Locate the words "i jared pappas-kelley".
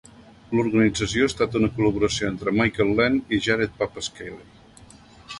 3.37-4.97